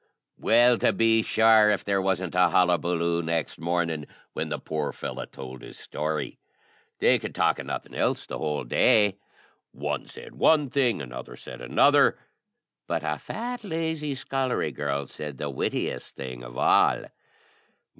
Well, 0.39 0.79
to 0.79 0.91
be 0.93 1.21
sure 1.21 1.69
if 1.69 1.85
there 1.85 2.01
wasn't 2.01 2.33
a 2.33 2.49
hullabullo 2.49 3.23
next 3.23 3.59
morning 3.59 4.07
when 4.33 4.49
the 4.49 4.57
poor 4.57 4.91
fellow 4.91 5.27
told 5.27 5.61
his 5.61 5.77
story! 5.77 6.39
They 6.97 7.19
could 7.19 7.35
talk 7.35 7.59
of 7.59 7.67
nothing 7.67 7.93
else 7.93 8.25
the 8.25 8.39
whole 8.39 8.63
day. 8.63 9.19
One 9.73 10.07
said 10.07 10.33
one 10.33 10.71
thing, 10.71 11.03
another 11.03 11.35
said 11.35 11.61
another, 11.61 12.17
but 12.87 13.03
a 13.03 13.19
fat, 13.19 13.63
lazy 13.63 14.15
scullery 14.15 14.71
girl 14.71 15.05
said 15.05 15.37
the 15.37 15.51
wittiest 15.51 16.15
thing 16.15 16.41
of 16.41 16.57
all. 16.57 17.03